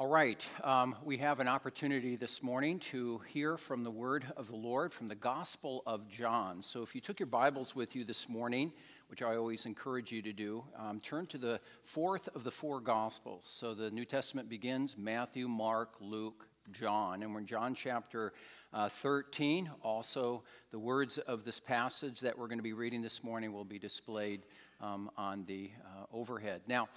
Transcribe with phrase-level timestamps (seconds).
[0.00, 4.48] All right, um, we have an opportunity this morning to hear from the word of
[4.48, 6.62] the Lord from the Gospel of John.
[6.62, 8.72] So if you took your Bibles with you this morning,
[9.08, 12.80] which I always encourage you to do, um, turn to the fourth of the four
[12.80, 13.42] Gospels.
[13.44, 18.32] So the New Testament begins Matthew, Mark, Luke, John, and we're in John chapter
[18.72, 19.70] uh, 13.
[19.82, 23.66] Also, the words of this passage that we're going to be reading this morning will
[23.66, 24.46] be displayed
[24.80, 26.62] um, on the uh, overhead.
[26.66, 26.88] Now,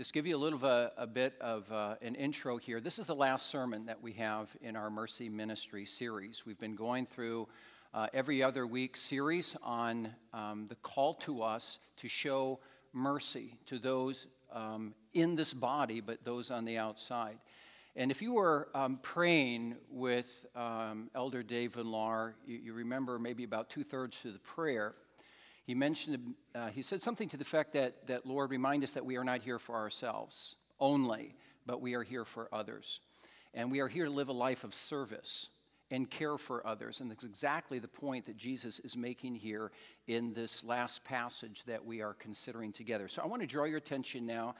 [0.00, 2.80] just give you a little of a, a bit of uh, an intro here.
[2.80, 6.44] This is the last sermon that we have in our Mercy Ministry series.
[6.46, 7.46] We've been going through
[7.92, 12.60] uh, every other week series on um, the call to us to show
[12.94, 17.36] mercy to those um, in this body, but those on the outside.
[17.94, 23.44] And if you were um, praying with um, Elder Dave Vinlar, you, you remember maybe
[23.44, 24.94] about two thirds of the prayer.
[25.70, 29.06] He mentioned, uh, he said something to the effect that, that, Lord, remind us that
[29.06, 32.98] we are not here for ourselves only, but we are here for others.
[33.54, 35.48] And we are here to live a life of service
[35.92, 37.00] and care for others.
[37.00, 39.70] And that's exactly the point that Jesus is making here
[40.08, 43.06] in this last passage that we are considering together.
[43.06, 44.56] So I want to draw your attention now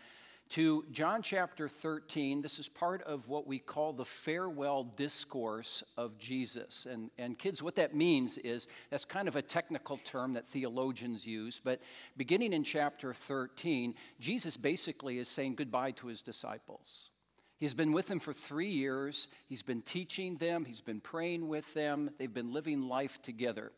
[0.51, 2.43] to John chapter 13.
[2.43, 6.89] This is part of what we call the farewell discourse of Jesus.
[6.91, 11.25] And, and kids, what that means is that's kind of a technical term that theologians
[11.25, 11.81] use, but
[12.17, 17.11] beginning in chapter 13, Jesus basically is saying goodbye to his disciples.
[17.59, 19.29] He's been with them for three years.
[19.47, 20.65] He's been teaching them.
[20.65, 22.11] He's been praying with them.
[22.19, 23.71] They've been living life together.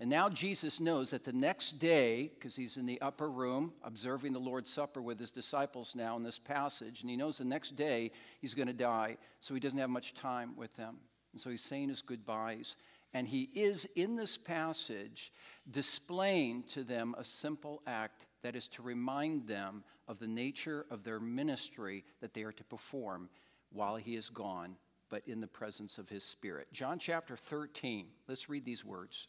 [0.00, 4.32] And now Jesus knows that the next day, because he's in the upper room observing
[4.32, 7.76] the Lord's Supper with his disciples now in this passage, and he knows the next
[7.76, 10.96] day he's going to die, so he doesn't have much time with them.
[11.32, 12.76] And so he's saying his goodbyes.
[13.12, 15.32] And he is in this passage
[15.70, 21.04] displaying to them a simple act that is to remind them of the nature of
[21.04, 23.28] their ministry that they are to perform
[23.70, 24.76] while he is gone,
[25.08, 26.66] but in the presence of his Spirit.
[26.72, 29.28] John chapter 13, let's read these words.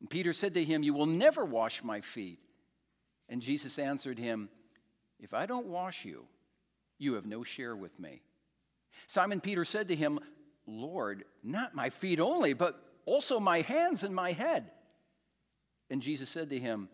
[0.00, 2.38] And Peter said to him, You will never wash my feet.
[3.28, 4.48] And Jesus answered him,
[5.18, 6.26] If I don't wash you,
[6.98, 8.22] you have no share with me.
[9.06, 10.20] Simon Peter said to him,
[10.66, 14.70] Lord, not my feet only, but also my hands and my head.
[15.90, 16.88] And Jesus said to him,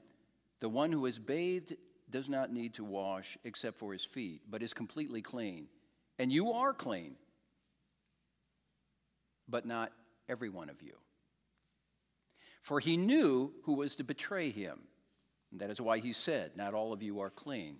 [0.61, 1.77] The one who is bathed
[2.11, 5.69] does not need to wash except for his feet, but is completely clean.
[6.19, 7.17] And you are clean,
[9.49, 9.93] but not
[10.29, 10.93] every one of you
[12.63, 14.79] for he knew who was to betray him.
[15.51, 17.77] And that is why he said, Not all of you are clean.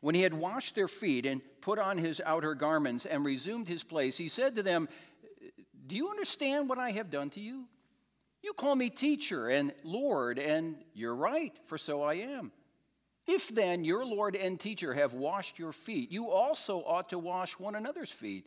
[0.00, 3.84] When he had washed their feet and put on his outer garments and resumed his
[3.84, 4.88] place, he said to them,
[5.86, 7.64] Do you understand what I have done to you?
[8.42, 12.50] You call me teacher and Lord, and you're right, for so I am.
[13.26, 17.58] If then your Lord and teacher have washed your feet, you also ought to wash
[17.58, 18.46] one another's feet.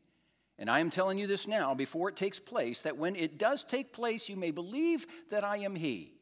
[0.61, 3.63] And I am telling you this now before it takes place, that when it does
[3.63, 6.13] take place, you may believe that I am He.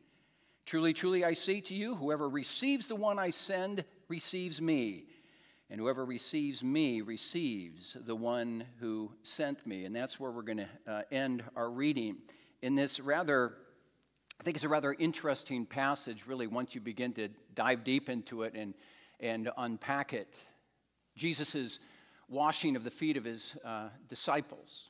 [0.65, 5.07] Truly, truly, I say to you, whoever receives the one I send receives me.
[5.69, 9.83] And whoever receives me receives the one who sent me.
[9.83, 12.15] And that's where we're going to uh, end our reading
[12.61, 13.55] in this rather,
[14.39, 18.43] I think it's a rather interesting passage, really, once you begin to dive deep into
[18.43, 18.73] it and,
[19.19, 20.33] and unpack it.
[21.17, 21.79] Jesus'
[22.29, 24.89] washing of the feet of his uh, disciples.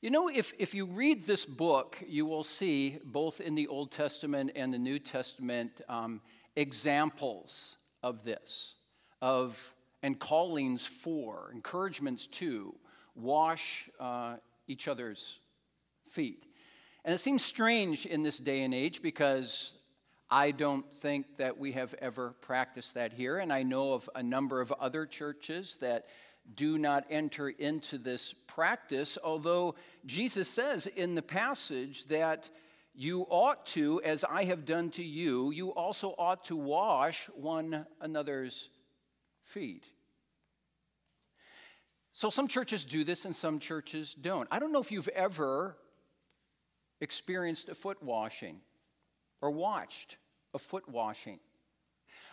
[0.00, 3.90] You know, if, if you read this book, you will see, both in the Old
[3.90, 6.20] Testament and the New Testament, um,
[6.56, 8.74] examples of this,
[9.20, 9.56] of
[10.02, 12.74] and callings for, encouragements to
[13.16, 14.36] wash uh,
[14.68, 15.40] each other's
[16.08, 16.44] feet.
[17.04, 19.72] And it seems strange in this day and age because
[20.30, 23.38] I don't think that we have ever practiced that here.
[23.38, 26.06] And I know of a number of other churches that
[26.54, 29.74] do not enter into this practice, although
[30.06, 32.48] Jesus says in the passage that
[32.94, 37.86] you ought to, as I have done to you, you also ought to wash one
[38.00, 38.68] another's
[39.44, 39.84] feet.
[42.12, 44.48] So some churches do this and some churches don't.
[44.50, 45.76] I don't know if you've ever
[47.00, 48.60] experienced a foot washing
[49.40, 50.16] or watched
[50.52, 51.38] a foot washing.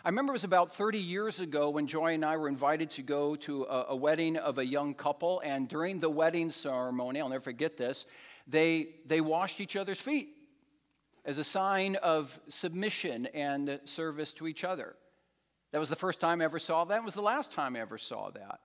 [0.06, 3.02] I remember it was about 30 years ago when Joy and I were invited to
[3.02, 7.28] go to a, a, wedding of a young couple, and during the wedding ceremony, I'll
[7.28, 8.06] never forget this,
[8.46, 10.28] they, they washed each other's feet
[11.24, 14.94] as a sign of submission and service to each other.
[15.72, 16.98] That was the first time I ever saw that.
[16.98, 18.60] It was the last time I ever saw that.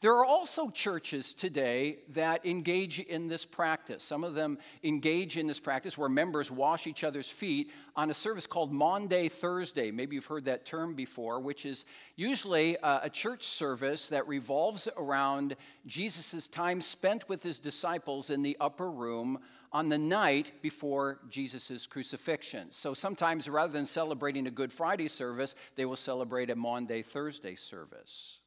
[0.00, 4.02] There are also churches today that engage in this practice.
[4.02, 8.14] Some of them engage in this practice where members wash each other's feet on a
[8.14, 9.90] service called Maundy Thursday.
[9.90, 11.84] Maybe you've heard that term before, which is
[12.16, 15.56] usually uh, a church service that revolves around
[15.86, 19.38] Jesus' time spent with his disciples in the upper room
[19.72, 22.68] on the night before Jesus' crucifixion.
[22.70, 27.56] So sometimes rather than celebrating a Good Friday service, they will celebrate a Maundy Thursday
[27.56, 28.38] service.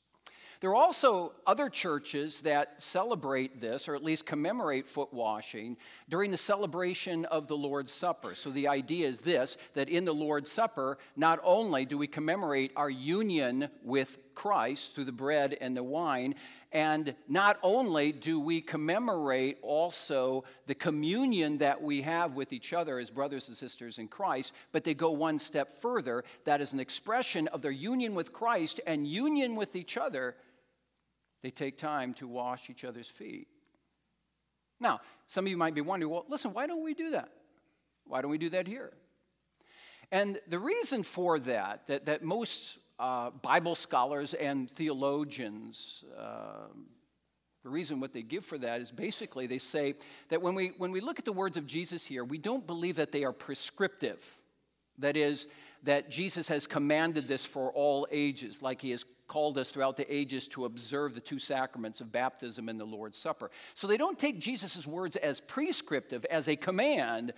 [0.60, 5.78] There are also other churches that celebrate this, or at least commemorate foot washing,
[6.10, 8.34] during the celebration of the Lord's Supper.
[8.34, 12.72] So the idea is this that in the Lord's Supper, not only do we commemorate
[12.76, 16.36] our union with Christ through the bread and the wine,
[16.72, 23.00] and not only do we commemorate also the communion that we have with each other
[23.00, 26.24] as brothers and sisters in Christ, but they go one step further.
[26.46, 30.36] That is an expression of their union with Christ and union with each other
[31.44, 33.48] they take time to wash each other's feet.
[34.80, 37.30] Now, some of you might be wondering, well, listen, why don't we do that?
[38.06, 38.94] Why don't we do that here?
[40.12, 46.68] And the reason for that, that, that most uh, Bible scholars and theologians, uh,
[47.64, 49.96] the reason what they give for that is basically they say
[50.30, 52.96] that when we, when we look at the words of Jesus here, we don't believe
[52.96, 54.24] that they are prescriptive.
[55.00, 55.48] That is,
[55.84, 60.14] that Jesus has commanded this for all ages, like he has called us throughout the
[60.14, 63.52] ages to observe the two sacraments of baptism and the Lord's Supper.
[63.74, 67.34] So they don't take Jesus' words as prescriptive, as a command,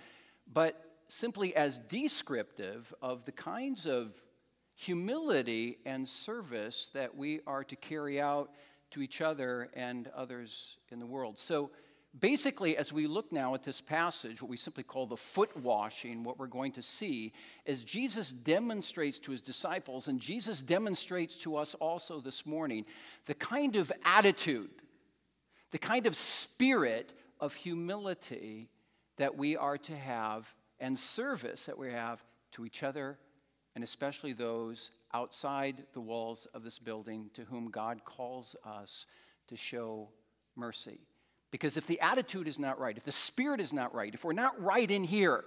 [0.52, 4.12] but simply as descriptive of the kinds of
[4.74, 8.50] humility and service that we are to carry out
[8.92, 11.38] to each other and others in the world.
[11.38, 11.70] So
[12.18, 16.24] Basically, as we look now at this passage, what we simply call the foot washing,
[16.24, 17.32] what we're going to see
[17.64, 22.84] is Jesus demonstrates to his disciples, and Jesus demonstrates to us also this morning,
[23.26, 24.70] the kind of attitude,
[25.70, 28.68] the kind of spirit of humility
[29.16, 33.18] that we are to have and service that we have to each other,
[33.76, 39.06] and especially those outside the walls of this building to whom God calls us
[39.46, 40.08] to show
[40.56, 41.00] mercy.
[41.50, 44.32] Because if the attitude is not right, if the spirit is not right, if we're
[44.32, 45.44] not right in here,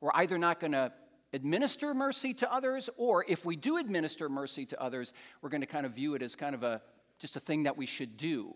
[0.00, 0.92] we're either not going to
[1.32, 5.66] administer mercy to others, or if we do administer mercy to others, we're going to
[5.66, 6.80] kind of view it as kind of a
[7.18, 8.54] just a thing that we should do,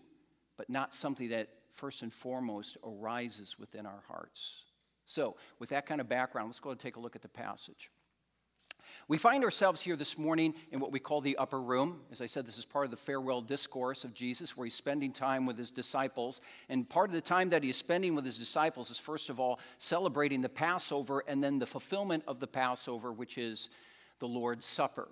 [0.57, 4.63] but not something that first and foremost arises within our hearts.
[5.05, 7.91] So, with that kind of background, let's go and take a look at the passage.
[9.09, 11.99] We find ourselves here this morning in what we call the upper room.
[12.11, 15.11] As I said, this is part of the farewell discourse of Jesus, where he's spending
[15.11, 16.39] time with his disciples.
[16.69, 19.59] And part of the time that he's spending with his disciples is, first of all,
[19.77, 23.69] celebrating the Passover and then the fulfillment of the Passover, which is
[24.19, 25.09] the Lord's Supper.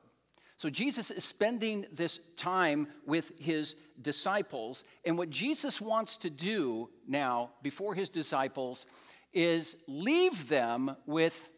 [0.56, 4.86] So Jesus is spending this time with his disciples.
[5.06, 8.86] And what Jesus wants to do now before his disciples
[9.34, 11.50] is leave them with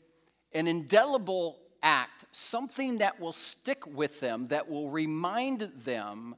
[0.53, 6.35] an indelible act, something that will stick with them, that will remind them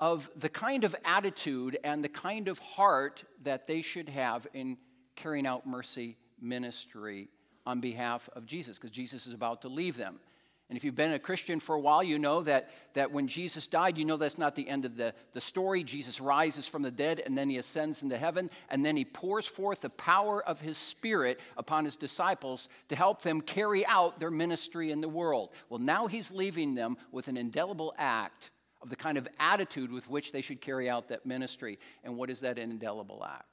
[0.00, 4.76] of the kind of attitude and the kind of heart that they should have in
[5.16, 7.28] carrying out mercy ministry
[7.66, 10.20] on behalf of Jesus, because Jesus is about to leave them.
[10.68, 13.66] And if you've been a Christian for a while, you know that, that when Jesus
[13.66, 15.82] died, you know that's not the end of the, the story.
[15.82, 19.46] Jesus rises from the dead and then he ascends into heaven, and then he pours
[19.46, 24.30] forth the power of his Spirit upon his disciples to help them carry out their
[24.30, 25.50] ministry in the world.
[25.70, 28.50] Well, now he's leaving them with an indelible act
[28.82, 31.78] of the kind of attitude with which they should carry out that ministry.
[32.04, 33.46] And what is that indelible act?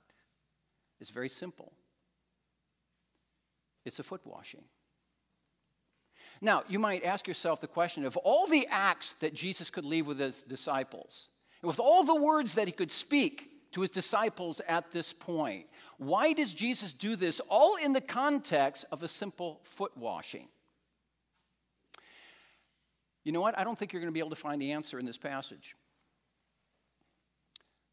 [1.00, 1.72] It's very simple
[3.86, 4.64] it's a foot washing.
[6.42, 10.08] Now, you might ask yourself the question of all the acts that Jesus could leave
[10.08, 11.30] with his disciples,
[11.62, 15.66] and with all the words that he could speak to his disciples at this point,
[15.98, 20.48] why does Jesus do this all in the context of a simple foot washing?
[23.24, 23.58] You know what?
[23.58, 25.76] I don't think you're going to be able to find the answer in this passage.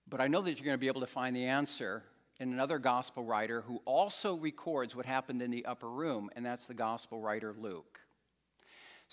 [0.08, 2.04] But I know that you're going to be able to find the answer
[2.38, 6.66] in another gospel writer who also records what happened in the upper room, and that's
[6.66, 8.01] the gospel writer Luke.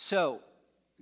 [0.02, 0.40] So,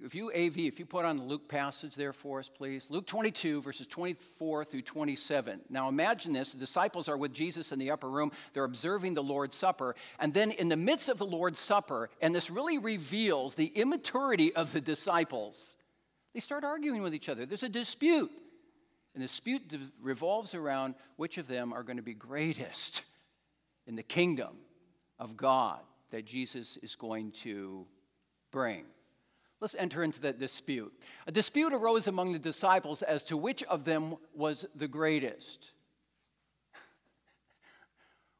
[0.03, 2.87] if you AV, if you put on the Luke passage there for us, please.
[2.89, 5.61] Luke 22, verses 24 through 27.
[5.69, 8.31] Now imagine this the disciples are with Jesus in the upper room.
[8.53, 9.95] They're observing the Lord's Supper.
[10.17, 14.55] And then, in the midst of the Lord's Supper, and this really reveals the immaturity
[14.55, 15.63] of the disciples,
[16.33, 17.45] they start arguing with each other.
[17.45, 18.31] There's a dispute.
[19.13, 19.61] And the dispute
[20.01, 23.03] revolves around which of them are going to be greatest
[23.85, 24.57] in the kingdom
[25.19, 27.85] of God that Jesus is going to
[28.51, 28.85] bring.
[29.59, 30.93] Let's enter into that dispute.
[31.25, 35.71] A dispute arose among the disciples as to which of them was the greatest.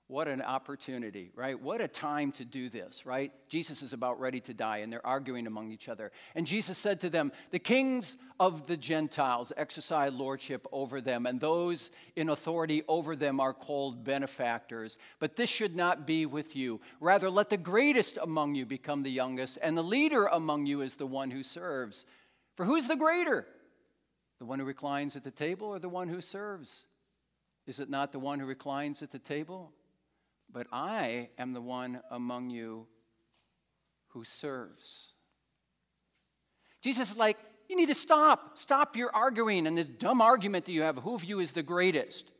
[0.10, 1.62] What an opportunity, right?
[1.62, 3.34] What a time to do this, right?
[3.50, 6.14] Jesus is about ready to die, and they're arguing among each other.
[6.34, 11.42] And Jesus said to them, The kings of the Gentiles exercise lordship over them, and
[11.42, 14.98] those in authority over them are called benefactors.
[15.20, 16.80] But this should not be with you.
[17.02, 20.96] Rather, let the greatest among you become the youngest, and the leader among you is
[20.96, 22.06] the one who serves.
[22.56, 23.46] For who's the greater?
[24.40, 26.86] The one who reclines at the table or the one who serves?
[27.66, 29.74] Is it not the one who reclines at the table?
[30.58, 32.88] But I am the one among you
[34.08, 35.14] who serves.
[36.82, 37.38] Jesus is like,
[37.70, 38.58] you need to stop.
[38.58, 41.62] Stop your arguing and this dumb argument that you have who of you is the
[41.62, 42.32] greatest.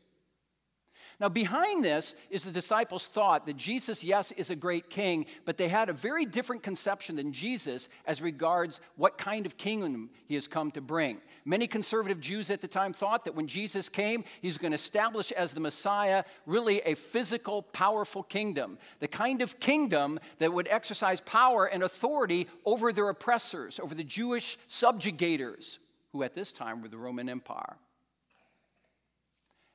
[1.20, 5.56] Now, behind this is the disciples' thought that Jesus, yes, is a great king, but
[5.56, 10.34] they had a very different conception than Jesus as regards what kind of kingdom he
[10.34, 11.20] has come to bring.
[11.44, 15.32] Many conservative Jews at the time thought that when Jesus came, he's going to establish
[15.32, 21.20] as the Messiah really a physical, powerful kingdom, the kind of kingdom that would exercise
[21.22, 25.78] power and authority over their oppressors, over the Jewish subjugators,
[26.12, 27.76] who at this time were the Roman Empire.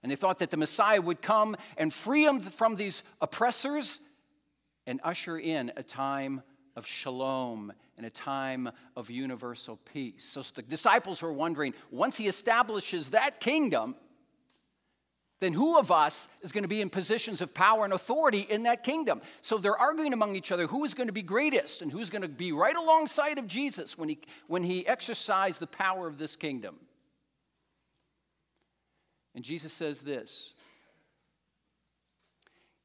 [0.03, 4.01] And they thought that the Messiah would come and free them from these oppressors
[4.86, 6.43] and usher in a time
[6.75, 10.25] of shalom and a time of universal peace.
[10.25, 13.95] So the disciples were wondering once he establishes that kingdom,
[15.39, 18.63] then who of us is going to be in positions of power and authority in
[18.63, 19.22] that kingdom?
[19.41, 22.22] So they're arguing among each other who is going to be greatest and who's going
[22.24, 26.36] to be right alongside of Jesus when he, when he exercised the power of this
[26.36, 26.77] kingdom.
[29.35, 30.53] And Jesus says this.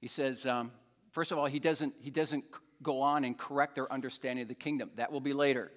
[0.00, 0.70] He says, um,
[1.10, 2.44] first of all, he doesn't, he doesn't
[2.82, 4.90] go on and correct their understanding of the kingdom.
[4.96, 5.70] That will be later.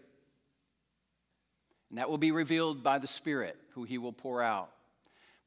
[1.90, 4.70] And that will be revealed by the Spirit, who he will pour out.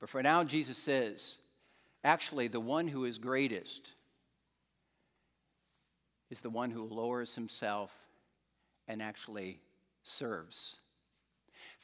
[0.00, 1.38] But for now, Jesus says,
[2.02, 3.88] actually, the one who is greatest
[6.30, 7.90] is the one who lowers himself
[8.88, 9.60] and actually
[10.02, 10.76] serves.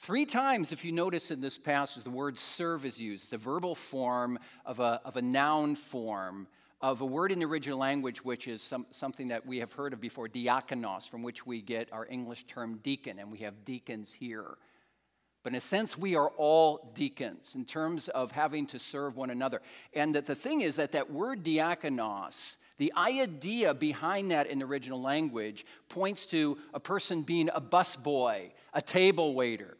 [0.01, 3.35] Three times, if you notice in this passage, the word serve is used.
[3.35, 6.47] A verbal form of a, of a noun form
[6.81, 9.93] of a word in the original language, which is some, something that we have heard
[9.93, 14.11] of before, diakonos, from which we get our English term deacon, and we have deacons
[14.11, 14.57] here.
[15.43, 19.29] But in a sense, we are all deacons in terms of having to serve one
[19.29, 19.61] another.
[19.93, 24.65] And that the thing is that that word diakonos, the idea behind that in the
[24.65, 29.77] original language, points to a person being a busboy, a table waiter.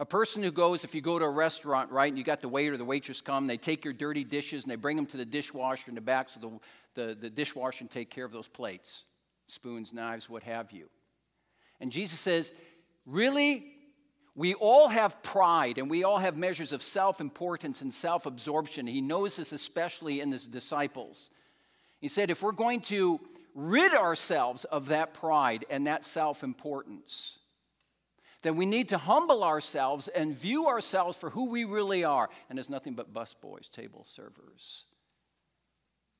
[0.00, 2.48] A person who goes, if you go to a restaurant, right, and you got the
[2.48, 5.26] waiter, the waitress come, they take your dirty dishes and they bring them to the
[5.26, 9.04] dishwasher in the back so the, the, the dishwasher can take care of those plates,
[9.46, 10.88] spoons, knives, what have you.
[11.80, 12.52] And Jesus says,
[13.04, 13.74] Really?
[14.34, 18.86] We all have pride and we all have measures of self importance and self absorption.
[18.86, 21.30] He knows this especially in his disciples.
[22.00, 23.20] He said, if we're going to
[23.54, 27.39] rid ourselves of that pride and that self importance,
[28.42, 32.30] then we need to humble ourselves and view ourselves for who we really are.
[32.48, 34.84] And as nothing but busboys, table servers.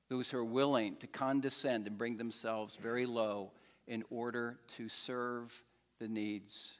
[0.08, 3.52] Those who are willing to condescend and bring themselves very low
[3.86, 5.52] in order to serve
[5.98, 6.72] the needs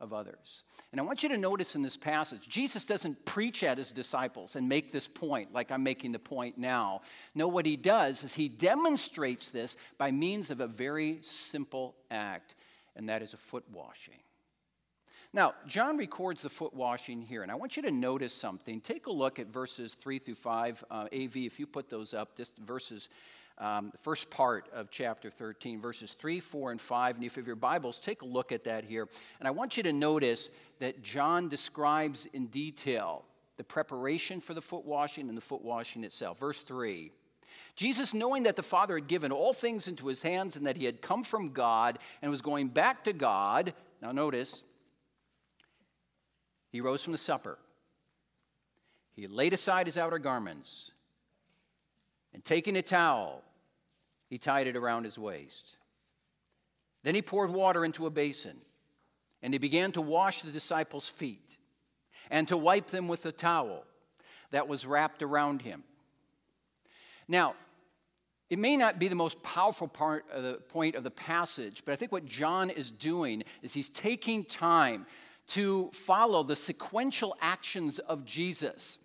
[0.00, 0.62] of others.
[0.92, 4.54] And I want you to notice in this passage, Jesus doesn't preach at his disciples
[4.54, 7.00] and make this point like I'm making the point now.
[7.34, 12.54] No, what he does is he demonstrates this by means of a very simple act,
[12.96, 14.18] and that is a foot washing.
[15.34, 18.80] Now, John records the foot washing here, and I want you to notice something.
[18.80, 20.84] Take a look at verses 3 through 5.
[20.88, 23.08] Uh, AV, if you put those up, just verses,
[23.58, 27.16] um, the first part of chapter 13, verses 3, 4, and 5.
[27.16, 29.08] And if you have your Bibles, take a look at that here.
[29.40, 33.24] And I want you to notice that John describes in detail
[33.56, 36.38] the preparation for the foot washing and the foot washing itself.
[36.38, 37.10] Verse 3.
[37.74, 40.84] Jesus, knowing that the Father had given all things into his hands and that he
[40.84, 44.62] had come from God and was going back to God, now notice,
[46.74, 47.56] he rose from the supper.
[49.14, 50.90] He laid aside his outer garments,
[52.32, 53.44] and taking a towel,
[54.28, 55.76] he tied it around his waist.
[57.04, 58.56] Then he poured water into a basin,
[59.40, 61.56] and he began to wash the disciples' feet
[62.28, 63.84] and to wipe them with a towel
[64.50, 65.84] that was wrapped around him.
[67.28, 67.54] Now,
[68.50, 71.92] it may not be the most powerful part of the point of the passage, but
[71.92, 75.06] I think what John is doing is he's taking time
[75.48, 78.98] to follow the sequential actions of Jesus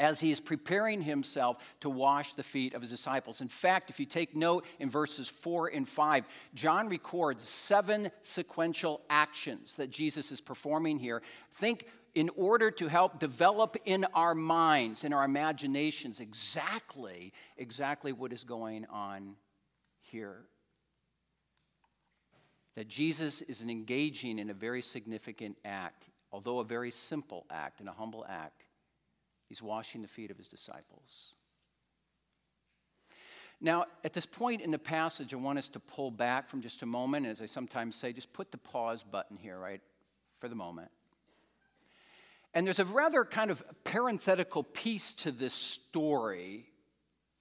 [0.00, 3.42] as he is preparing himself to wash the feet of his disciples.
[3.42, 6.24] In fact, if you take note in verses 4 and 5,
[6.54, 11.20] John records seven sequential actions that Jesus is performing here.
[11.56, 18.32] Think in order to help develop in our minds, in our imaginations, exactly, exactly what
[18.32, 19.36] is going on
[20.00, 20.46] here
[22.76, 27.88] that Jesus is engaging in a very significant act, although a very simple act and
[27.88, 28.64] a humble act.
[29.48, 31.34] He's washing the feet of his disciples.
[33.60, 36.82] Now, at this point in the passage, I want us to pull back from just
[36.82, 37.26] a moment.
[37.26, 39.80] As I sometimes say, just put the pause button here, right,
[40.38, 40.90] for the moment.
[42.54, 46.66] And there's a rather kind of parenthetical piece to this story,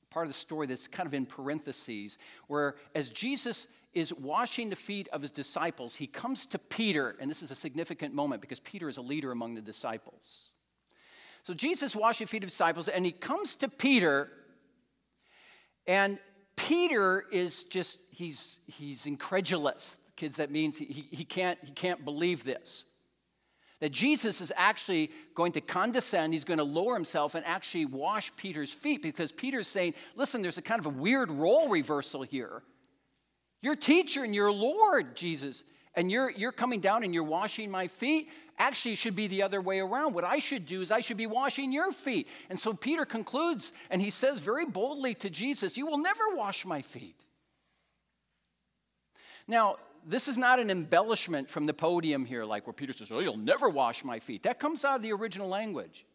[0.10, 2.18] part of the story that's kind of in parentheses,
[2.48, 7.30] where as Jesus is washing the feet of his disciples, he comes to Peter, and
[7.30, 10.50] this is a significant moment because Peter is a leader among the disciples.
[11.44, 14.30] So Jesus washing the feet of disciples, and he comes to Peter,
[15.88, 16.20] and
[16.56, 19.96] Peter is just, he's, he's incredulous.
[20.16, 22.86] Kids, that means he, he, can't, he can't believe this.
[23.80, 28.36] That Jesus is actually going to condescend, he's going to lower himself and actually wash
[28.36, 32.62] Peter's feet because Peter's saying, listen, there's a kind of a weird role reversal here.
[33.62, 35.64] Your teacher and your Lord, Jesus,
[35.96, 38.30] and you're, you're coming down and you're washing my feet.
[38.58, 40.14] Actually, should be the other way around.
[40.14, 42.28] What I should do is I should be washing your feet.
[42.50, 46.66] And so Peter concludes and he says very boldly to Jesus, You will never wash
[46.66, 47.16] my feet.
[49.48, 53.20] Now, this is not an embellishment from the podium here, like where Peter says, Oh,
[53.20, 54.44] you'll never wash my feet.
[54.44, 56.06] That comes out of the original language.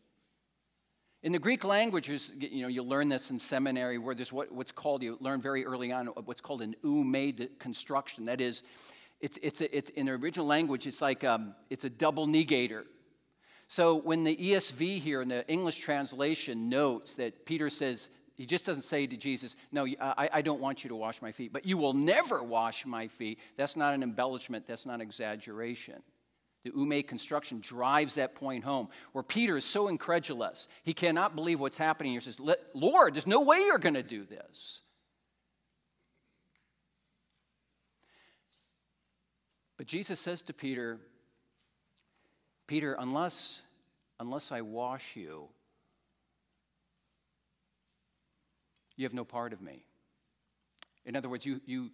[1.25, 4.73] In the Greek languages, you know, you learn this in seminary where there's what, what's
[4.73, 8.27] called, you learn very early on what's called an ou mē construction.
[8.27, 8.63] That is,
[9.23, 12.83] it's, it's, a, it's in the original language, it's like um, it's a double negator.
[13.69, 18.67] So when the ESV here in the English translation notes that Peter says, he just
[18.67, 21.65] doesn't say to Jesus, No, I, I don't want you to wash my feet, but
[21.65, 23.39] you will never wash my feet.
[23.57, 26.03] That's not an embellishment, that's not exaggeration.
[26.65, 30.67] The ou mē construction drives that point home, where Peter is so incredulous.
[30.83, 32.21] He cannot believe what's happening here.
[32.21, 32.41] He says,
[32.75, 34.81] Lord, there's no way you're going to do this.
[39.77, 40.99] But Jesus says to Peter,
[42.67, 43.61] Peter, unless,
[44.19, 45.49] unless I wash you,
[48.97, 49.85] you have no part of me.
[51.05, 51.91] In other words, you, you,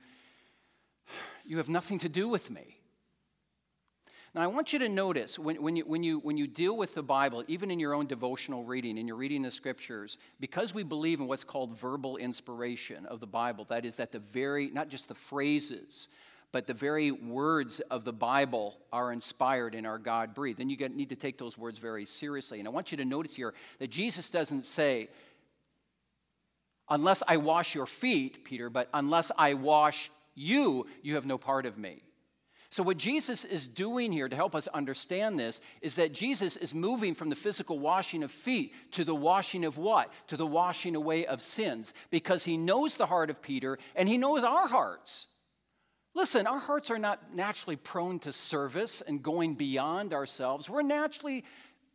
[1.44, 2.79] you have nothing to do with me.
[4.32, 6.94] Now, I want you to notice when, when, you, when, you, when you deal with
[6.94, 10.84] the Bible, even in your own devotional reading, and you're reading the scriptures, because we
[10.84, 14.88] believe in what's called verbal inspiration of the Bible, that is, that the very, not
[14.88, 16.06] just the phrases,
[16.52, 20.60] but the very words of the Bible are inspired and are God breathed.
[20.60, 22.60] Then you get, need to take those words very seriously.
[22.60, 25.08] And I want you to notice here that Jesus doesn't say,
[26.88, 31.66] unless I wash your feet, Peter, but unless I wash you, you have no part
[31.66, 32.02] of me.
[32.70, 36.72] So, what Jesus is doing here to help us understand this is that Jesus is
[36.72, 40.12] moving from the physical washing of feet to the washing of what?
[40.28, 44.16] To the washing away of sins, because he knows the heart of Peter and he
[44.16, 45.26] knows our hearts.
[46.14, 50.70] Listen, our hearts are not naturally prone to service and going beyond ourselves.
[50.70, 51.44] We're naturally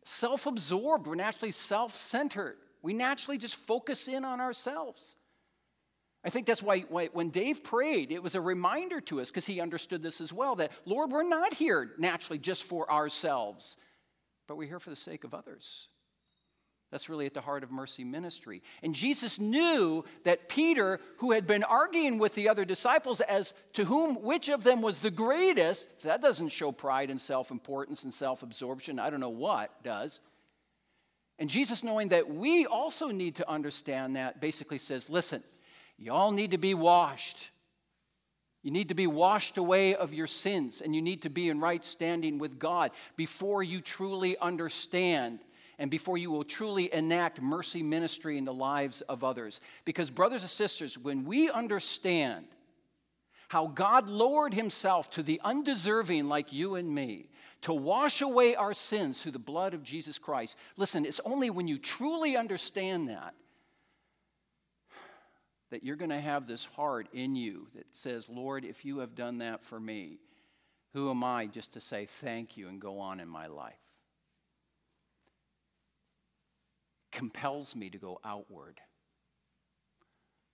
[0.04, 2.58] self absorbed, we're naturally self centered.
[2.82, 5.16] We naturally just focus in on ourselves.
[6.26, 9.46] I think that's why, why, when Dave prayed, it was a reminder to us because
[9.46, 13.76] he understood this as well that, Lord, we're not here naturally just for ourselves,
[14.48, 15.86] but we're here for the sake of others.
[16.90, 18.62] That's really at the heart of mercy ministry.
[18.82, 23.84] And Jesus knew that Peter, who had been arguing with the other disciples as to
[23.84, 28.12] whom which of them was the greatest, that doesn't show pride and self importance and
[28.12, 28.98] self absorption.
[28.98, 30.18] I don't know what does.
[31.38, 35.44] And Jesus, knowing that we also need to understand that, basically says, listen,
[35.98, 37.38] y'all need to be washed.
[38.62, 41.60] You need to be washed away of your sins, and you need to be in
[41.60, 45.38] right standing with God before you truly understand
[45.78, 49.60] and before you will truly enact mercy ministry in the lives of others.
[49.84, 52.46] Because, brothers and sisters, when we understand
[53.48, 57.28] how God lowered himself to the undeserving like you and me
[57.62, 61.68] to wash away our sins through the blood of Jesus Christ, listen, it's only when
[61.68, 63.34] you truly understand that
[65.70, 69.14] that you're going to have this heart in you that says, Lord, if you have
[69.14, 70.18] done that for me,
[70.92, 73.74] who am I just to say thank you and go on in my life?
[77.16, 78.78] compels me to go outward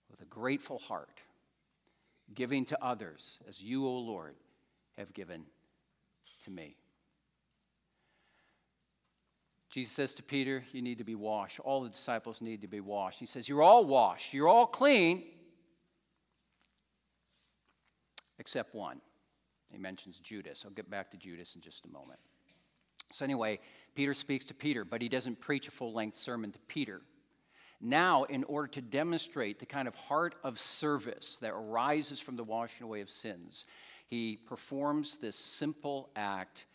[0.09, 1.19] with a grateful heart,
[2.33, 4.35] giving to others as you, O Lord,
[4.97, 5.43] have given
[6.45, 6.77] to me.
[9.73, 11.59] Jesus says to Peter, You need to be washed.
[11.59, 13.19] All the disciples need to be washed.
[13.19, 14.31] He says, You're all washed.
[14.31, 15.23] You're all clean,
[18.37, 19.01] except one.
[19.71, 20.61] He mentions Judas.
[20.63, 22.19] I'll get back to Judas in just a moment.
[23.11, 23.59] So, anyway,
[23.95, 27.01] Peter speaks to Peter, but he doesn't preach a full length sermon to Peter.
[27.81, 32.43] Now, in order to demonstrate the kind of heart of service that arises from the
[32.43, 33.65] washing away of sins,
[34.05, 36.65] he performs this simple act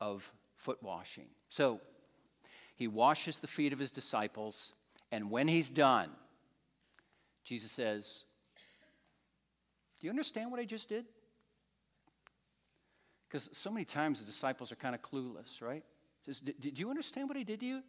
[0.00, 1.26] of foot washing.
[1.50, 1.80] So,
[2.78, 4.72] he washes the feet of his disciples,
[5.10, 6.10] and when he's done,
[7.42, 8.22] Jesus says,
[9.98, 11.04] Do you understand what I just did?
[13.28, 15.82] Because so many times the disciples are kind of clueless, right?
[16.24, 17.82] Says, Did you understand what I did to you?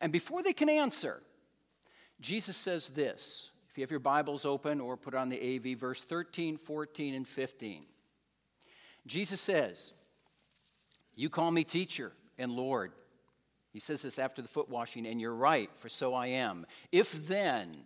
[0.00, 1.22] And before they can answer,
[2.18, 3.50] Jesus says this.
[3.70, 7.28] If you have your Bibles open or put on the AV, verse 13, 14, and
[7.28, 7.84] 15.
[9.06, 9.92] Jesus says,
[11.14, 12.92] You call me teacher and Lord.
[13.72, 16.66] He says this after the foot washing, and you're right, for so I am.
[16.90, 17.76] If then,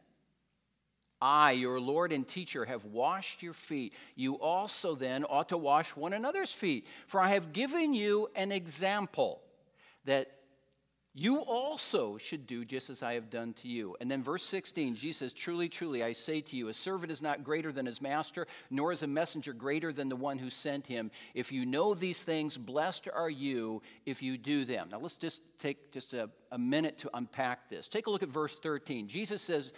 [1.21, 3.95] I, your Lord and teacher, have washed your feet.
[4.17, 6.87] You also then ought to wash one another's feet.
[7.07, 9.41] For I have given you an example
[10.05, 10.31] that
[11.19, 13.97] you also should do just as I have done to you.
[14.03, 17.23] And then verse 16, Jesus says, Truly, truly, I say to you, a servant is
[17.23, 20.87] not greater than his master, nor is a messenger greater than the one who sent
[20.87, 21.11] him.
[21.33, 24.89] If you know these things, blessed are you if you do them.
[24.93, 27.89] Now let's just take just a, a minute to unpack this.
[27.89, 29.09] Take a look at verse 13.
[29.09, 29.73] Jesus says,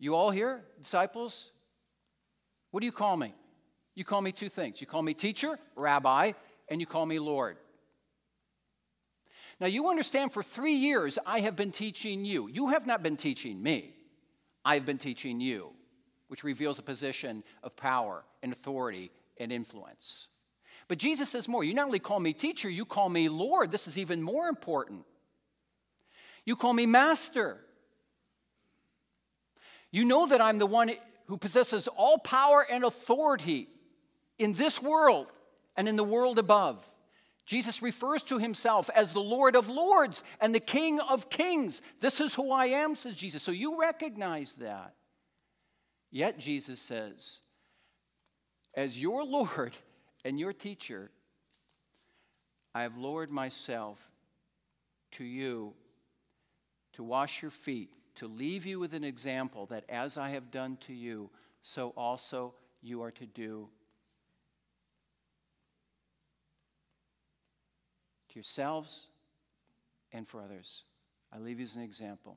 [0.00, 1.52] you all here, disciples?
[2.72, 3.32] What do you call me?
[3.94, 4.80] You call me two things.
[4.80, 6.32] You call me teacher, rabbi,
[6.68, 7.56] and you call me Lord.
[9.58, 12.48] Now, you understand for three years I have been teaching you.
[12.48, 13.94] You have not been teaching me,
[14.64, 15.70] I've been teaching you,
[16.28, 20.28] which reveals a position of power and authority and influence.
[20.88, 21.64] But Jesus says more.
[21.64, 23.72] You not only call me teacher, you call me Lord.
[23.72, 25.04] This is even more important.
[26.44, 27.58] You call me master.
[29.90, 30.92] You know that I'm the one
[31.26, 33.68] who possesses all power and authority
[34.38, 35.26] in this world
[35.76, 36.84] and in the world above.
[37.46, 41.80] Jesus refers to himself as the Lord of Lords and the King of Kings.
[42.00, 43.42] This is who I am, says Jesus.
[43.42, 44.94] So you recognize that.
[46.10, 47.40] Yet Jesus says,
[48.74, 49.76] as your Lord
[50.24, 51.10] and your teacher,
[52.74, 53.98] I have lowered myself
[55.12, 55.72] to you
[56.94, 60.78] to wash your feet to leave you with an example that as I have done
[60.86, 61.30] to you,
[61.62, 63.68] so also you are to do
[68.25, 69.08] to yourselves
[70.12, 70.84] and for others.
[71.32, 72.36] I leave you as an example.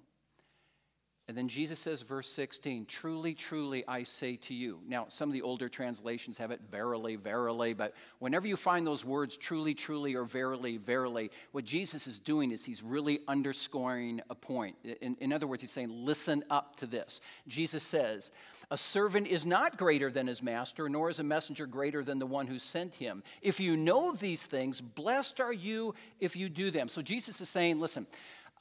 [1.30, 4.80] And then Jesus says, verse 16, truly, truly, I say to you.
[4.88, 9.06] Now, some of the older translations have it verily, verily, but whenever you find those
[9.06, 14.34] words, truly, truly, or verily, verily, what Jesus is doing is he's really underscoring a
[14.34, 14.76] point.
[15.02, 17.22] In, in other words, he's saying, listen up to this.
[17.48, 18.32] Jesus says,
[18.72, 22.26] a servant is not greater than his master, nor is a messenger greater than the
[22.26, 23.22] one who sent him.
[23.44, 26.89] If you know these things, blessed are you if you do them.
[26.89, 28.08] So Jesus is saying, listen,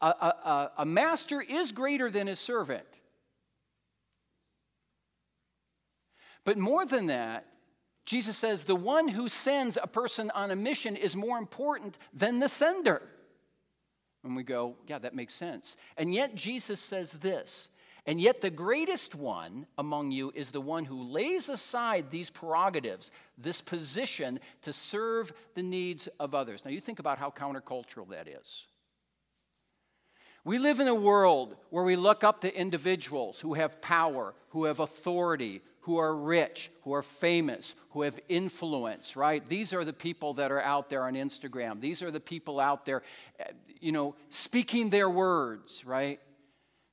[0.00, 2.86] a, a, a master is greater than his servant.
[6.44, 7.46] But more than that,
[8.06, 12.38] Jesus says the one who sends a person on a mission is more important than
[12.38, 13.02] the sender.
[14.24, 15.76] And we go, yeah, that makes sense.
[15.96, 17.68] And yet Jesus says this
[18.06, 23.10] And yet, the greatest one among you is the one who lays aside these prerogatives,
[23.36, 26.64] this position to serve the needs of others.
[26.64, 28.64] Now, you think about how countercultural that is.
[30.48, 34.64] We live in a world where we look up to individuals who have power, who
[34.64, 39.46] have authority, who are rich, who are famous, who have influence, right?
[39.46, 41.82] These are the people that are out there on Instagram.
[41.82, 43.02] These are the people out there,
[43.38, 43.44] eh,
[43.78, 46.18] you know, speaking their words, right?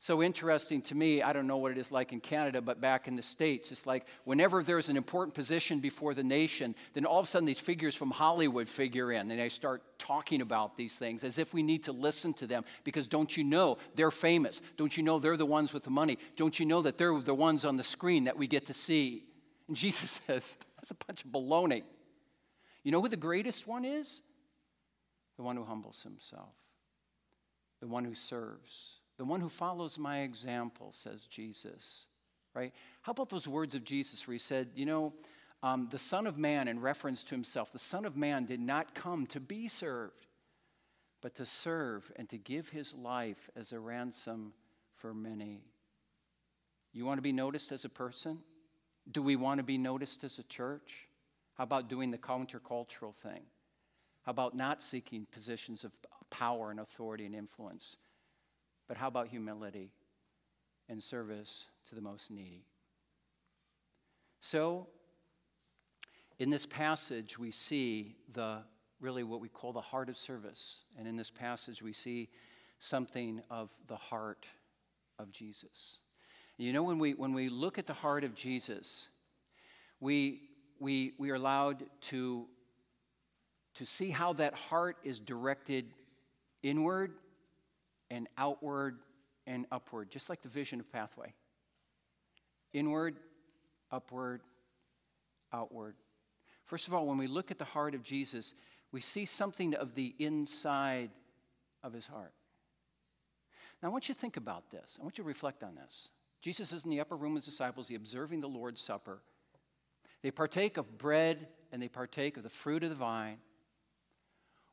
[0.06, 1.24] So interesting to me.
[1.24, 3.88] I don't know what it is like in Canada, but back in the States, it's
[3.88, 7.60] like whenever there's an important position before the nation, then all of a sudden these
[7.60, 11.64] figures from Hollywood figure in and they start talking about these things as if we
[11.64, 14.62] need to listen to them because don't you know they're famous?
[14.78, 16.20] Don't you know they're the ones with the money?
[16.36, 19.24] Don't you know that they're the ones on the screen that we get to see?
[19.68, 21.82] And Jesus says, that's a bunch of baloney.
[22.84, 24.22] You know who the greatest one is?
[25.38, 26.54] The one who humbles himself,
[27.82, 32.06] the one who serves the one who follows my example, says Jesus.
[32.54, 32.74] Right?
[33.02, 35.14] How about those words of Jesus where he said, You know,
[35.64, 38.94] um, the Son of Man, in reference to himself, the Son of Man did not
[38.96, 40.28] come to be served,
[41.22, 44.54] but to serve and to give his life as a ransom
[44.96, 45.64] for many.
[46.94, 48.40] You want to be noticed as a person?
[49.12, 51.08] Do we want to be noticed as a church?
[51.56, 53.44] How about doing the countercultural thing?
[54.24, 55.92] How about not seeking positions of
[56.30, 57.98] power and authority and influence?
[58.88, 59.92] But how about humility
[60.90, 62.66] and service to the most needy?
[64.42, 64.88] So,
[66.38, 68.60] in this passage, we see the
[69.00, 70.78] really what we call the heart of service.
[70.98, 72.30] And in this passage, we see
[72.80, 74.46] something of the heart
[75.20, 76.00] of Jesus.
[76.58, 79.08] You know, when we, when we look at the heart of Jesus,
[80.00, 80.42] we,
[80.80, 82.46] we, we are allowed to,
[83.76, 85.86] to see how that heart is directed
[86.64, 87.14] inward
[88.10, 89.00] and outward
[89.48, 91.34] and upward, just like the vision of pathway.
[92.74, 93.18] Inward,
[93.92, 94.42] upward,
[95.54, 95.96] outward.
[96.66, 98.54] First of all, when we look at the heart of Jesus,
[98.92, 101.12] we see something of the inside
[101.84, 102.34] of his heart.
[103.82, 104.98] Now, I want you to think about this.
[105.00, 106.10] I want you to reflect on this.
[106.42, 109.20] Jesus is in the upper room with his disciples, he observing the Lord's Supper.
[110.22, 113.38] They partake of bread and they partake of the fruit of the vine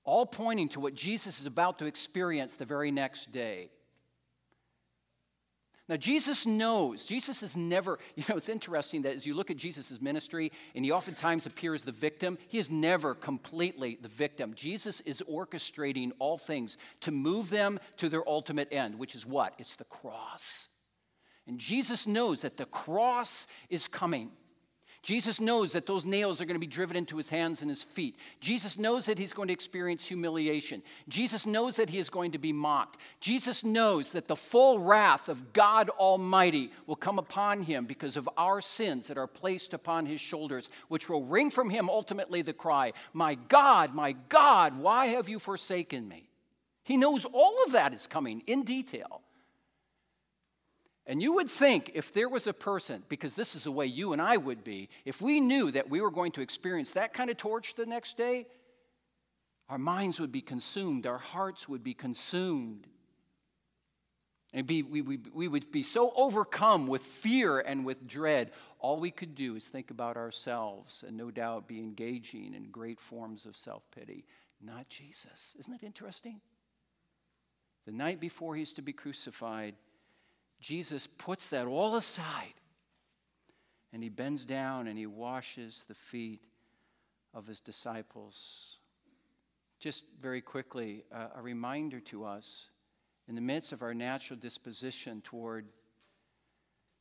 [0.05, 3.71] all pointing to what Jesus is about to experience the very next day.
[5.89, 9.57] Now, Jesus knows, Jesus is never, you know, it's interesting that as you look at
[9.57, 14.55] Jesus' ministry and he oftentimes appears the victim, he is never completely the victim.
[14.55, 19.55] Jesus is orchestrating all things to move them to their ultimate end, which is what?
[19.59, 20.69] It's the cross.
[21.47, 24.31] And Jesus knows that the cross is coming.
[25.03, 27.83] Jesus knows that those nails are going to be driven into his hands and his
[27.83, 28.17] feet.
[28.39, 30.81] Jesus knows that he's going to experience humiliation.
[31.09, 32.99] Jesus knows that he is going to be mocked.
[33.19, 38.29] Jesus knows that the full wrath of God Almighty will come upon him because of
[38.37, 42.53] our sins that are placed upon his shoulders, which will wring from him ultimately the
[42.53, 46.29] cry, My God, my God, why have you forsaken me?
[46.85, 49.23] He knows all of that is coming in detail.
[51.07, 54.13] And you would think if there was a person, because this is the way you
[54.13, 57.29] and I would be, if we knew that we were going to experience that kind
[57.29, 58.47] of torch the next day,
[59.69, 62.87] our minds would be consumed, our hearts would be consumed.
[64.53, 68.51] And be, we, we, we would be so overcome with fear and with dread.
[68.81, 73.01] All we could do is think about ourselves and no doubt be engaging in great
[73.01, 74.25] forms of self pity.
[74.61, 75.57] Not Jesus.
[75.59, 76.41] Isn't that interesting?
[77.87, 79.75] The night before he's to be crucified,
[80.63, 82.55] Jesus puts that all aside
[83.93, 86.41] and he bends down and he washes the feet
[87.35, 88.77] of his disciples.
[89.81, 92.67] Just very quickly, uh, a reminder to us
[93.29, 95.67] in the midst of our natural disposition toward,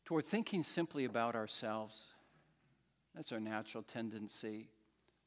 [0.05, 2.01] toward thinking simply about ourselves.
[3.13, 4.69] That's our natural tendency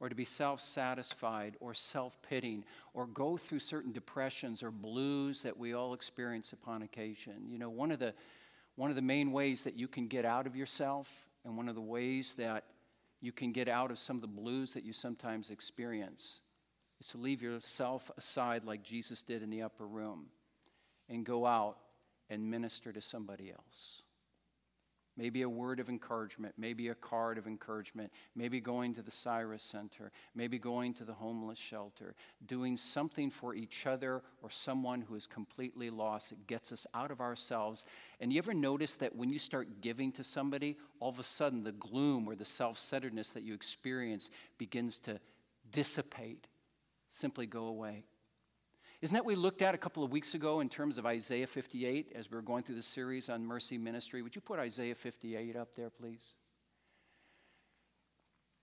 [0.05, 2.63] or to be self satisfied or self pitying
[2.93, 7.33] or go through certain depressions or blues that we all experience upon occasion.
[7.49, 8.13] You know, one of the
[8.77, 11.09] one of the main ways that you can get out of yourself
[11.47, 12.65] and one of the ways that
[13.23, 16.41] you can get out of some of the blues that you sometimes experience
[17.01, 20.27] is to leave yourself aside like Jesus did in the upper room
[21.09, 21.79] and go out
[22.29, 24.03] and minister to somebody else.
[25.17, 29.63] Maybe a word of encouragement, maybe a card of encouragement, maybe going to the Cyrus
[29.63, 35.15] Center, maybe going to the homeless shelter, doing something for each other or someone who
[35.15, 36.33] is completely lost.
[36.33, 37.85] It gets us out of ourselves.
[38.19, 41.63] And you ever notice that when you start giving to somebody, all of a sudden
[41.63, 45.21] the gloom or the self centeredness that you experience begins to
[45.71, 46.49] dissipate,
[47.13, 48.05] simply go away?
[49.05, 52.13] Isn't that we looked at a couple of weeks ago in terms of Isaiah 58
[52.15, 54.23] as we were going through the series on mercy ministry?
[54.23, 56.33] Would you put Isaiah 58 up there, please?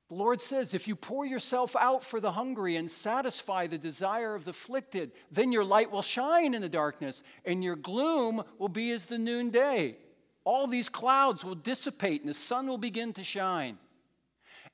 [0.09, 4.33] The Lord says, If you pour yourself out for the hungry and satisfy the desire
[4.33, 8.67] of the afflicted, then your light will shine in the darkness, and your gloom will
[8.67, 9.95] be as the noonday.
[10.43, 13.77] All these clouds will dissipate, and the sun will begin to shine.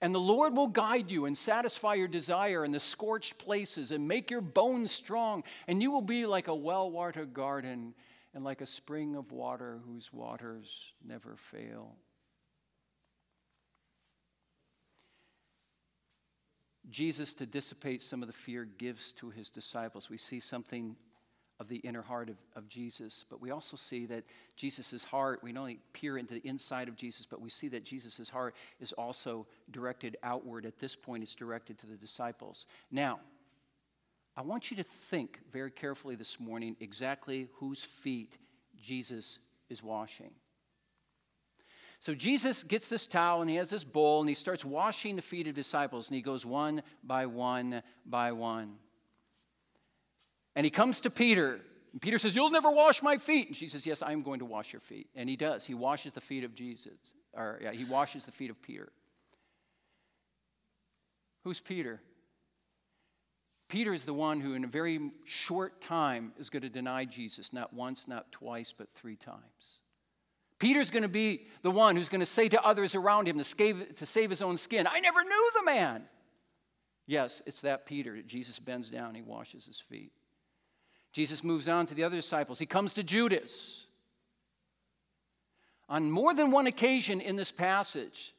[0.01, 4.07] And the Lord will guide you and satisfy your desire in the scorched places and
[4.07, 5.43] make your bones strong.
[5.67, 7.95] And you will be like a well watered garden
[8.35, 11.95] and like a spring of water whose waters never fail.
[16.89, 20.09] Jesus, to dissipate some of the fear, gives to his disciples.
[20.09, 20.95] We see something
[21.59, 23.25] of the inner heart of, of Jesus.
[23.29, 24.23] But we also see that
[24.55, 27.83] Jesus' heart, we not only peer into the inside of Jesus, but we see that
[27.83, 30.65] Jesus' heart is also directed outward.
[30.65, 32.67] At this point, it's directed to the disciples.
[32.91, 33.19] Now,
[34.35, 38.37] I want you to think very carefully this morning exactly whose feet
[38.79, 39.39] Jesus
[39.69, 40.31] is washing.
[41.99, 45.21] So Jesus gets this towel and he has this bowl and he starts washing the
[45.21, 48.75] feet of disciples and he goes one by one by one.
[50.57, 51.59] And he comes to Peter.
[51.93, 53.47] And Peter says, You'll never wash my feet.
[53.47, 55.07] And she says, Yes, I'm going to wash your feet.
[55.15, 55.63] And he does.
[55.67, 56.97] He washes the feet of Jesus,
[57.31, 58.91] or yeah, he washes the feet of Peter.
[61.43, 62.01] Who's Peter?
[63.69, 67.53] Peter is the one who, in a very short time, is going to deny Jesus,
[67.53, 69.81] not once, not twice, but three times.
[70.57, 73.43] Peter's going to be the one who's going to say to others around him to
[73.43, 76.05] save, to save his own skin, I never knew the man.
[77.05, 78.23] Yes, it's that Peter.
[78.23, 80.11] Jesus bends down, he washes his feet.
[81.17, 82.59] Jesus moves on to the other disciples.
[82.59, 83.85] He comes to Judas.
[85.89, 88.35] On more than one occasion in this passage,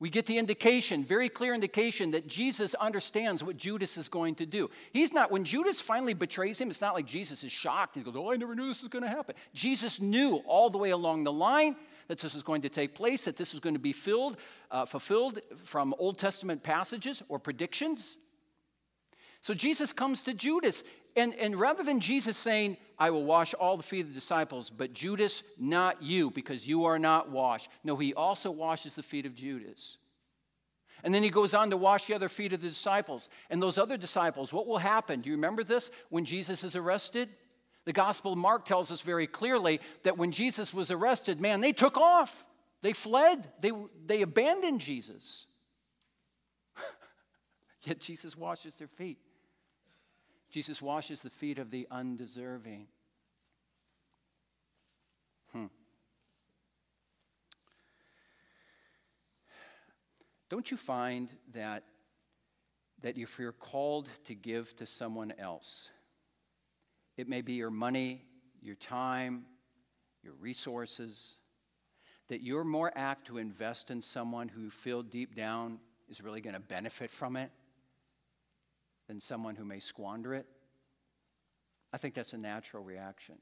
[0.00, 4.46] we get the indication, very clear indication, that Jesus understands what Judas is going to
[4.46, 4.70] do.
[4.94, 7.94] He's not, when Judas finally betrays him, it's not like Jesus is shocked.
[7.94, 9.34] He goes, Oh, I never knew this was going to happen.
[9.52, 11.76] Jesus knew all the way along the line
[12.08, 14.38] that this was going to take place, that this was going to be filled,
[14.70, 18.16] uh, fulfilled from Old Testament passages or predictions.
[19.42, 20.84] So Jesus comes to Judas
[21.16, 24.70] and, and rather than Jesus saying, I will wash all the feet of the disciples,
[24.70, 27.68] but Judas, not you, because you are not washed.
[27.84, 29.98] No, he also washes the feet of Judas.
[31.04, 33.28] And then he goes on to wash the other feet of the disciples.
[33.50, 35.20] And those other disciples, what will happen?
[35.20, 37.28] Do you remember this when Jesus is arrested?
[37.84, 41.72] The Gospel of Mark tells us very clearly that when Jesus was arrested, man, they
[41.72, 42.44] took off.
[42.80, 43.46] They fled.
[43.60, 43.72] They,
[44.06, 45.46] they abandoned Jesus.
[47.82, 49.18] Yet Jesus washes their feet.
[50.54, 52.86] Jesus washes the feet of the undeserving.
[55.50, 55.66] Hmm.
[60.48, 61.82] Don't you find that,
[63.02, 65.90] that if you're called to give to someone else,
[67.16, 68.22] it may be your money,
[68.62, 69.46] your time,
[70.22, 71.34] your resources,
[72.28, 76.40] that you're more apt to invest in someone who you feel deep down is really
[76.40, 77.50] going to benefit from it
[79.08, 80.46] than someone who may squander it.
[81.92, 83.36] I think that's a natural reaction.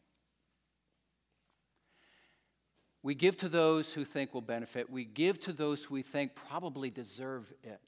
[3.03, 4.89] We give to those who think will benefit.
[4.89, 7.81] We give to those who we think probably deserve it.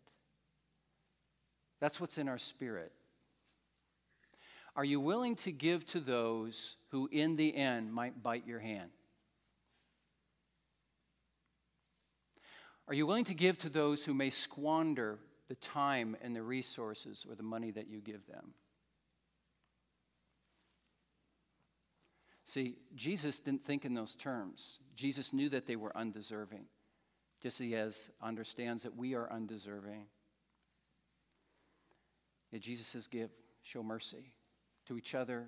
[1.80, 2.92] That's what's in our spirit.
[4.76, 8.90] Are you willing to give to those who, in the end, might bite your hand?
[12.88, 15.18] Are you willing to give to those who may squander
[15.54, 18.54] the time and the resources or the money that you give them.
[22.44, 24.78] See, Jesus didn't think in those terms.
[24.96, 26.64] Jesus knew that they were undeserving,
[27.42, 30.06] just as he has, understands that we are undeserving.
[32.50, 33.30] Yet Jesus says, Give,
[33.62, 34.32] show mercy
[34.86, 35.46] to each other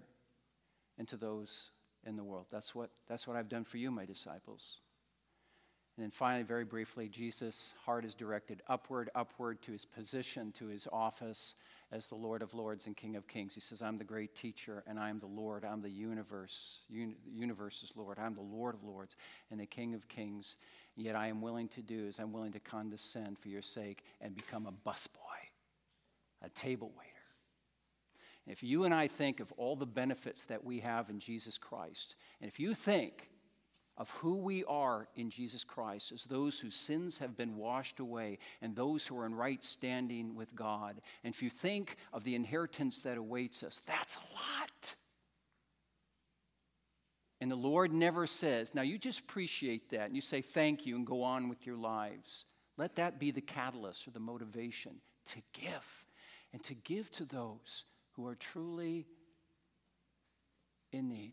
[0.99, 1.71] and to those
[2.07, 2.47] in the world.
[2.51, 4.79] That's what, that's what I've done for you, my disciples.
[5.97, 10.67] And then finally, very briefly, Jesus' heart is directed upward, upward to his position, to
[10.67, 11.55] his office
[11.91, 13.55] as the Lord of Lords and King of Kings.
[13.55, 15.65] He says, I'm the great teacher, and I'm the Lord.
[15.65, 18.19] I'm the universe, uni- universe's Lord.
[18.19, 19.17] I'm the Lord of Lords
[19.51, 20.57] and the King of Kings.
[20.97, 24.35] Yet I am willing to do is I'm willing to condescend for your sake and
[24.35, 25.41] become a busboy,
[26.43, 27.11] a table waiter.
[28.45, 31.57] And if you and I think of all the benefits that we have in Jesus
[31.57, 33.31] Christ, and if you think
[33.99, 38.39] of who we are in Jesus Christ as those whose sins have been washed away
[38.61, 41.01] and those who are in right standing with God.
[41.25, 44.97] And if you think of the inheritance that awaits us, that's a lot.
[47.41, 50.97] And the Lord never says, now you just appreciate that and you say thank you
[50.97, 52.45] and go on with your lives.
[52.77, 54.93] Let that be the catalyst or the motivation
[55.29, 56.05] to give
[56.53, 59.07] and to give to those who are truly
[60.93, 61.33] in need.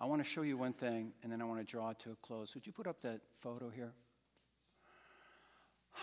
[0.00, 2.12] I want to show you one thing, and then I want to draw it to
[2.12, 2.54] a close.
[2.54, 3.92] Would you put up that photo here?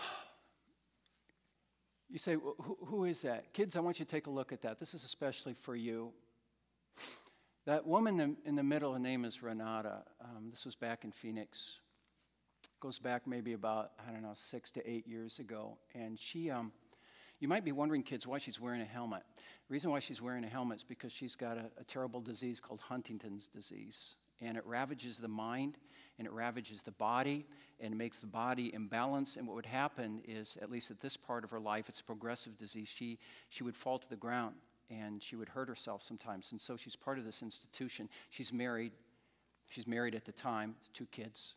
[2.08, 3.52] You say, well, who, who is that?
[3.52, 4.78] Kids, I want you to take a look at that.
[4.78, 6.12] This is especially for you.
[7.66, 10.04] That woman in, in the middle, her name is Renata.
[10.20, 11.72] Um, this was back in Phoenix.
[12.78, 15.78] Goes back maybe about, I don't know, six to eight years ago.
[15.96, 16.70] And she, um,
[17.40, 19.22] you might be wondering, kids, why she's wearing a helmet.
[19.68, 22.60] The reason why she's wearing a helmet is because she's got a, a terrible disease
[22.60, 24.14] called Huntington's disease.
[24.40, 25.76] And it ravages the mind
[26.18, 27.46] and it ravages the body
[27.80, 29.36] and it makes the body imbalanced.
[29.36, 32.04] And what would happen is, at least at this part of her life, it's a
[32.04, 33.18] progressive disease, she,
[33.48, 34.54] she would fall to the ground
[34.90, 36.52] and she would hurt herself sometimes.
[36.52, 38.08] And so she's part of this institution.
[38.30, 38.92] She's married.
[39.68, 41.54] She's married at the time, two kids.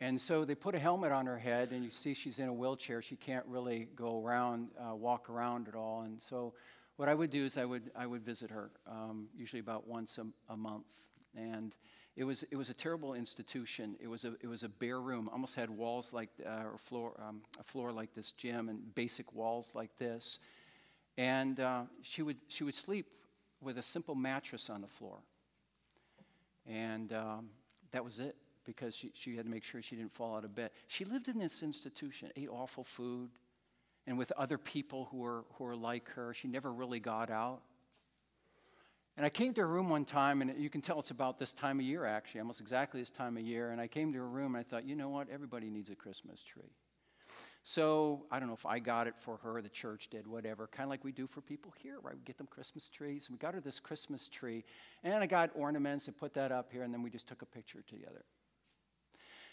[0.00, 2.52] And so they put a helmet on her head, and you see she's in a
[2.52, 3.02] wheelchair.
[3.02, 6.02] She can't really go around, uh, walk around at all.
[6.02, 6.54] And so,
[6.96, 10.18] what I would do is I would I would visit her, um, usually about once
[10.18, 10.86] a, a month.
[11.36, 11.74] And
[12.16, 13.96] it was it was a terrible institution.
[14.00, 15.28] It was a it was a bare room.
[15.32, 19.32] Almost had walls like uh, or floor um, a floor like this gym and basic
[19.32, 20.38] walls like this.
[21.18, 23.06] And uh, she, would, she would sleep
[23.60, 25.18] with a simple mattress on the floor.
[26.64, 27.50] And um,
[27.90, 28.36] that was it
[28.68, 30.70] because she, she had to make sure she didn't fall out of bed.
[30.88, 33.30] She lived in this institution, ate awful food,
[34.06, 36.34] and with other people who were, who were like her.
[36.34, 37.62] She never really got out.
[39.16, 41.54] And I came to her room one time, and you can tell it's about this
[41.54, 43.70] time of year, actually, almost exactly this time of year.
[43.70, 45.28] And I came to her room, and I thought, you know what?
[45.32, 46.70] Everybody needs a Christmas tree.
[47.64, 50.84] So I don't know if I got it for her, the church did, whatever, kind
[50.84, 52.14] of like we do for people here, right?
[52.14, 53.28] We get them Christmas trees.
[53.30, 54.62] We got her this Christmas tree.
[55.04, 57.46] And I got ornaments and put that up here, and then we just took a
[57.46, 58.24] picture together.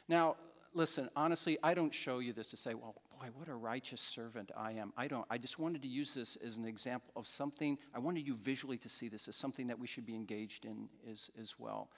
[0.08, 0.36] Now,
[0.74, 4.52] listen, honestly, I don't show you this to say, well, boy, what a righteous servant
[4.56, 4.94] I am.
[4.98, 5.26] I don't.
[5.30, 7.78] I just wanted to use this as an example of something.
[7.94, 10.88] I wanted you visually to see this as something that we should be engaged in
[11.12, 11.90] as, as well.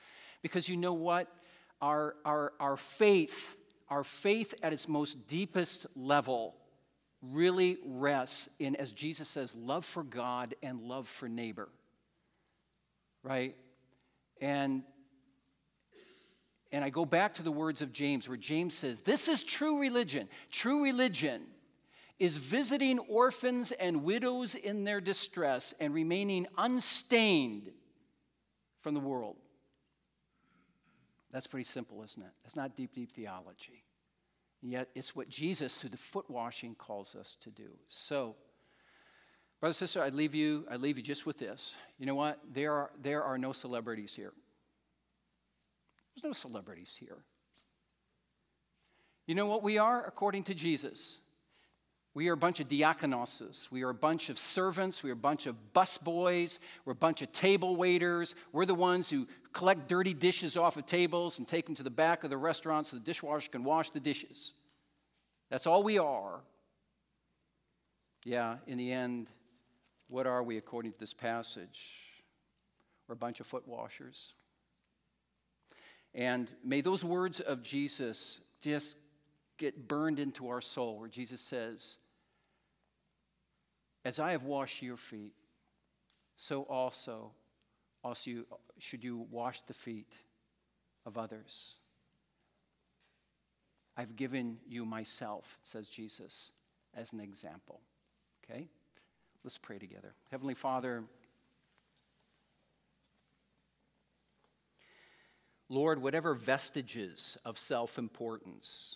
[0.42, 1.28] Because you know what?
[1.82, 3.58] Our, our, our faith
[3.90, 6.56] our faith at its most deepest level
[7.22, 11.70] really rests in, as Jesus says, love for God and love for neighbor.
[13.24, 13.56] Right?
[14.42, 14.84] And
[16.78, 19.80] and I go back to the words of James, where James says, This is true
[19.80, 20.30] religion.
[20.52, 21.42] True religion
[22.20, 27.72] is visiting orphans and widows in their distress and remaining unstained
[28.82, 29.38] from the world.
[31.32, 32.30] That's pretty simple, isn't it?
[32.44, 33.84] That's not deep, deep theology.
[34.62, 37.70] And yet, it's what Jesus, through the foot washing, calls us to do.
[37.88, 38.36] So,
[39.60, 40.68] brother, sister, I leave you.
[40.70, 41.74] I leave you just with this.
[41.98, 42.40] You know what?
[42.54, 44.34] There are there are no celebrities here.
[46.18, 47.18] There's no celebrities here.
[49.28, 51.18] You know what we are, according to Jesus?
[52.16, 53.70] We are a bunch of diakonoses.
[53.70, 55.04] We are a bunch of servants.
[55.04, 56.58] We are a bunch of busboys.
[56.86, 58.34] We're a bunch of table waiters.
[58.52, 61.92] We're the ones who collect dirty dishes off of tables and take them to the
[61.92, 64.54] back of the restaurant so the dishwasher can wash the dishes.
[65.52, 66.40] That's all we are.
[68.26, 69.28] Yeah, in the end,
[70.08, 71.80] what are we according to this passage?
[73.08, 74.34] We're a bunch of foot washers.
[76.14, 78.98] And may those words of Jesus just
[79.58, 81.98] get burned into our soul, where Jesus says,
[84.06, 85.34] as I have washed your feet,
[86.38, 87.32] so also,
[88.04, 88.46] also you,
[88.80, 90.14] should you wash the feet
[91.06, 91.76] of others.
[93.96, 96.52] I've given you myself, says Jesus,
[96.96, 97.82] as an example.
[98.44, 98.68] Okay?
[99.44, 100.14] Let's pray together.
[100.30, 101.04] Heavenly Father,
[105.70, 108.96] Lord, whatever vestiges of self importance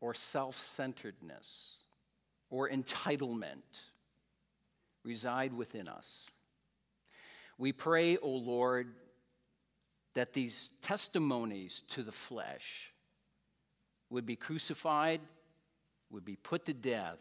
[0.00, 1.76] or self centeredness
[2.50, 3.62] or entitlement
[5.04, 6.26] reside within us.
[7.58, 8.94] We pray, O Lord,
[10.14, 12.92] that these testimonies to the flesh
[14.10, 15.20] would be crucified,
[16.10, 17.18] would be put to death,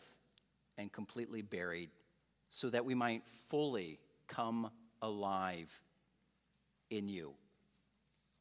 [0.78, 1.90] and completely buried,
[2.50, 4.72] so that we might fully come
[5.02, 5.70] alive
[6.90, 7.34] in you.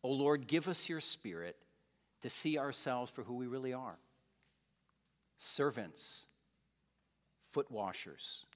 [0.05, 1.57] O oh Lord, give us your spirit
[2.23, 3.99] to see ourselves for who we really are
[5.39, 6.25] servants
[7.51, 8.47] foot washers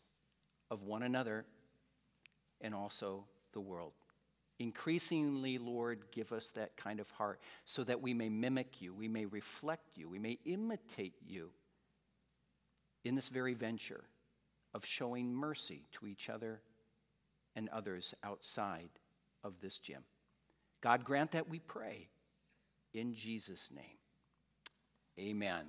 [0.70, 1.44] of one another
[2.61, 3.92] and also the world.
[4.59, 9.09] Increasingly, Lord, give us that kind of heart so that we may mimic you, we
[9.09, 11.51] may reflect you, we may imitate you
[13.05, 14.05] in this very venture
[14.72, 16.62] of showing mercy to each other
[17.55, 18.88] and others outside
[19.44, 20.03] of this gym.
[20.87, 22.07] God grant that we pray
[22.95, 23.99] in Jesus' name.
[25.18, 25.64] Amen.